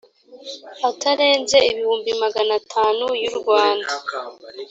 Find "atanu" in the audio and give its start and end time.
2.61-3.05